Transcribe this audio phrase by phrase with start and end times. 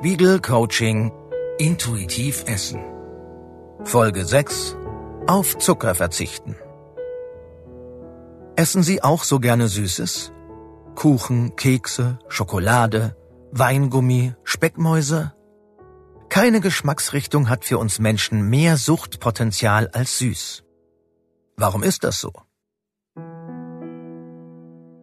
[0.00, 1.12] Spiegel Coaching
[1.58, 2.80] Intuitiv Essen.
[3.84, 4.74] Folge 6
[5.26, 6.56] Auf Zucker verzichten.
[8.56, 10.32] Essen Sie auch so gerne Süßes?
[10.94, 13.14] Kuchen, Kekse, Schokolade,
[13.52, 15.34] Weingummi, Speckmäuse?
[16.30, 20.64] Keine Geschmacksrichtung hat für uns Menschen mehr Suchtpotenzial als süß.
[21.58, 22.32] Warum ist das so?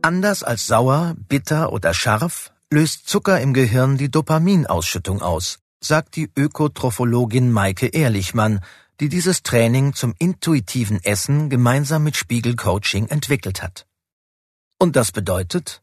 [0.00, 6.30] Anders als sauer, bitter oder scharf löst Zucker im Gehirn die Dopaminausschüttung aus, sagt die
[6.36, 8.60] Ökotrophologin Maike Ehrlichmann,
[9.00, 13.86] die dieses Training zum intuitiven Essen gemeinsam mit Spiegel Coaching entwickelt hat.
[14.78, 15.82] Und das bedeutet,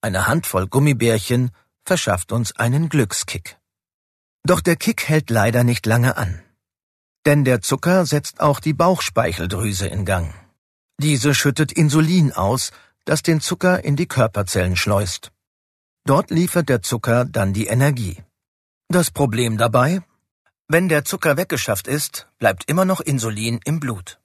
[0.00, 1.50] eine Handvoll Gummibärchen
[1.84, 3.56] verschafft uns einen Glückskick.
[4.44, 6.42] Doch der Kick hält leider nicht lange an.
[7.26, 10.34] Denn der Zucker setzt auch die Bauchspeicheldrüse in Gang.
[11.00, 12.70] Diese schüttet Insulin aus,
[13.04, 15.32] das den Zucker in die Körperzellen schleust.
[16.08, 18.16] Dort liefert der Zucker dann die Energie.
[18.88, 20.00] Das Problem dabei?
[20.66, 24.18] Wenn der Zucker weggeschafft ist, bleibt immer noch Insulin im Blut.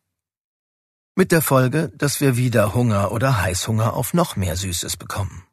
[1.17, 5.43] Mit der Folge, dass wir wieder Hunger oder Heißhunger auf noch mehr Süßes bekommen.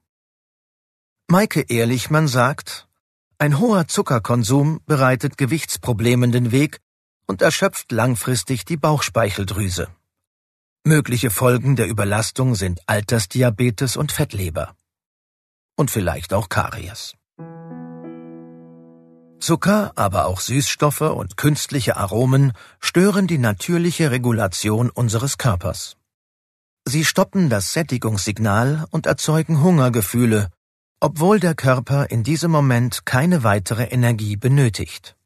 [1.27, 2.87] Maike Ehrlichmann sagt,
[3.39, 6.79] ein hoher Zuckerkonsum bereitet Gewichtsproblemen den Weg
[7.27, 9.89] und erschöpft langfristig die Bauchspeicheldrüse.
[10.85, 14.77] Mögliche Folgen der Überlastung sind Altersdiabetes und Fettleber
[15.81, 17.15] und vielleicht auch Karies.
[19.41, 25.97] Zucker, aber auch Süßstoffe und künstliche Aromen stören die natürliche Regulation unseres Körpers.
[26.85, 30.51] Sie stoppen das Sättigungssignal und erzeugen Hungergefühle,
[31.01, 35.17] obwohl der Körper in diesem Moment keine weitere Energie benötigt.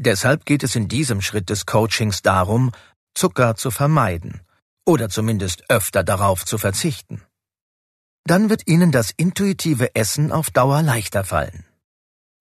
[0.00, 2.72] Deshalb geht es in diesem Schritt des Coachings darum,
[3.14, 4.40] Zucker zu vermeiden
[4.86, 7.22] oder zumindest öfter darauf zu verzichten
[8.24, 11.64] dann wird Ihnen das intuitive Essen auf Dauer leichter fallen.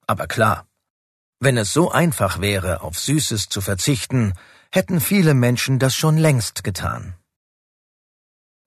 [0.07, 0.65] Aber klar,
[1.39, 4.33] wenn es so einfach wäre, auf Süßes zu verzichten,
[4.71, 7.15] hätten viele Menschen das schon längst getan.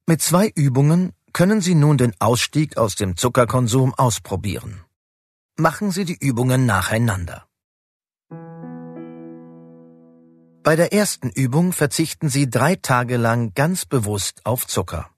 [0.07, 4.85] Mit zwei Übungen können Sie nun den Ausstieg aus dem Zuckerkonsum ausprobieren.
[5.57, 7.47] Machen Sie die Übungen nacheinander.
[10.63, 15.16] Bei der ersten Übung verzichten Sie drei Tage lang ganz bewusst auf Zucker.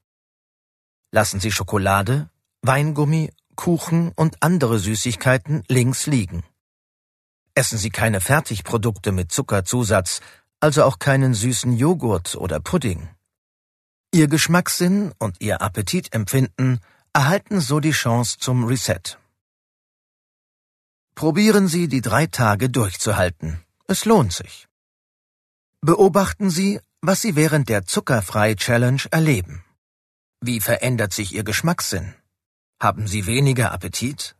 [1.10, 2.28] Lassen Sie Schokolade,
[2.62, 6.44] Weingummi, Kuchen und andere Süßigkeiten links liegen.
[7.54, 10.20] Essen Sie keine Fertigprodukte mit Zuckerzusatz,
[10.60, 13.08] also auch keinen süßen Joghurt oder Pudding.
[14.12, 16.80] Ihr Geschmackssinn und Ihr Appetitempfinden
[17.12, 19.18] erhalten so die Chance zum Reset.
[21.14, 23.60] Probieren Sie die drei Tage durchzuhalten.
[23.86, 24.68] Es lohnt sich.
[25.80, 29.64] Beobachten Sie, was Sie während der Zuckerfrei-Challenge erleben.
[30.40, 32.14] Wie verändert sich Ihr Geschmackssinn?
[32.80, 34.36] Haben Sie weniger Appetit?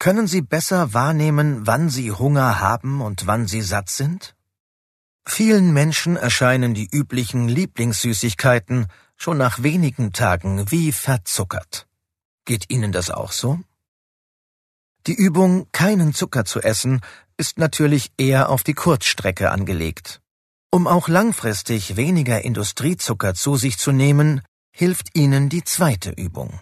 [0.00, 4.34] Können Sie besser wahrnehmen, wann Sie Hunger haben und wann Sie satt sind?
[5.24, 11.86] Vielen Menschen erscheinen die üblichen Lieblingssüßigkeiten schon nach wenigen Tagen wie verzuckert.
[12.44, 13.60] Geht Ihnen das auch so?
[15.06, 17.00] Die Übung, keinen Zucker zu essen,
[17.36, 20.20] ist natürlich eher auf die Kurzstrecke angelegt.
[20.72, 26.58] Um auch langfristig weniger Industriezucker zu sich zu nehmen, hilft Ihnen die zweite Übung.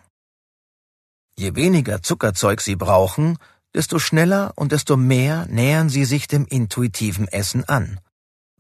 [1.37, 3.39] Je weniger Zuckerzeug Sie brauchen,
[3.73, 8.01] desto schneller und desto mehr nähern Sie sich dem intuitiven Essen an,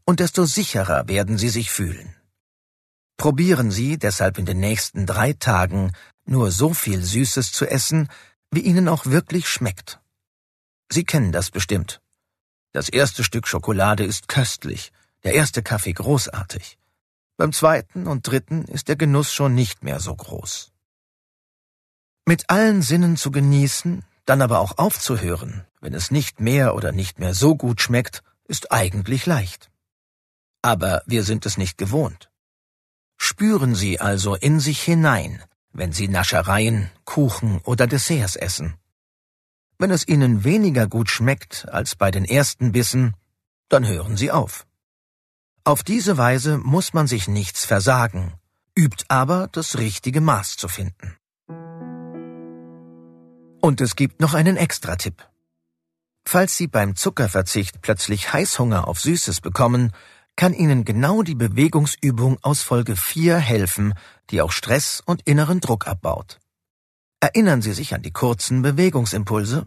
[0.07, 2.15] und desto sicherer werden Sie sich fühlen.
[3.17, 5.93] Probieren Sie deshalb in den nächsten drei Tagen
[6.25, 8.09] nur so viel Süßes zu essen,
[8.51, 10.01] wie Ihnen auch wirklich schmeckt.
[10.91, 12.01] Sie kennen das bestimmt.
[12.73, 14.93] Das erste Stück Schokolade ist köstlich,
[15.25, 16.80] der erste Kaffee großartig.
[17.41, 20.73] Beim zweiten und dritten ist der Genuss schon nicht mehr so groß.
[22.27, 27.19] Mit allen Sinnen zu genießen, dann aber auch aufzuhören, wenn es nicht mehr oder nicht
[27.19, 29.71] mehr so gut schmeckt, ist eigentlich leicht.
[30.61, 32.31] Aber wir sind es nicht gewohnt.
[33.17, 38.75] Spüren Sie also in sich hinein, wenn Sie Naschereien, Kuchen oder Desserts essen.
[39.79, 43.15] Wenn es Ihnen weniger gut schmeckt als bei den ersten Bissen,
[43.71, 44.67] dann hören Sie auf.
[45.65, 48.33] Auf diese Weise muss man sich nichts versagen,
[48.75, 51.17] übt aber das richtige Maß zu finden.
[53.61, 55.29] Und es gibt noch einen Extra-Tipp.
[56.25, 59.93] Falls Sie beim Zuckerverzicht plötzlich Heißhunger auf Süßes bekommen,
[60.35, 63.93] kann Ihnen genau die Bewegungsübung aus Folge 4 helfen,
[64.31, 66.39] die auch Stress und inneren Druck abbaut.
[67.21, 69.67] Erinnern Sie sich an die kurzen Bewegungsimpulse?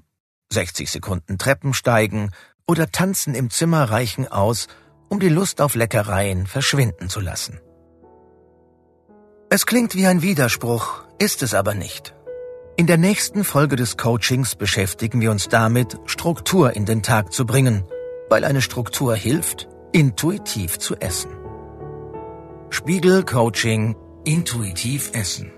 [0.51, 2.31] 60 Sekunden Treppen steigen
[2.65, 4.67] oder tanzen im Zimmer reichen aus,
[5.13, 7.59] um die Lust auf Leckereien verschwinden zu lassen.
[9.51, 12.15] Es klingt wie ein Widerspruch, ist es aber nicht.
[12.77, 17.45] In der nächsten Folge des Coachings beschäftigen wir uns damit, Struktur in den Tag zu
[17.45, 17.83] bringen,
[18.27, 21.29] weil eine Struktur hilft, intuitiv zu essen.
[22.71, 23.95] Spiegel Coaching
[24.25, 25.51] Intuitiv Essen